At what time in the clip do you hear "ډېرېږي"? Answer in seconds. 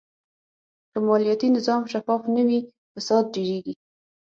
3.33-3.73